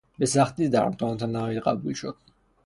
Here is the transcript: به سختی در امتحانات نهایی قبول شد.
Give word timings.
به 0.19 0.25
سختی 0.25 0.69
در 0.69 0.83
امتحانات 0.85 1.23
نهایی 1.23 1.59
قبول 1.59 1.93
شد. 1.93 2.15